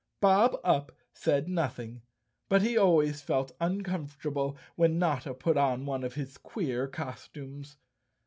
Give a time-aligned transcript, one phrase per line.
[0.19, 2.01] Bob Up said nothing,
[2.49, 7.77] but he always felt uncomfortable when Notta put on one of his queer costumes.